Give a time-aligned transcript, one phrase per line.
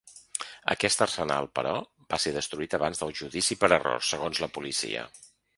[0.73, 1.75] Aquest arsenal, però,
[2.15, 5.09] va ser destruït abans del judici per error, segons la policia.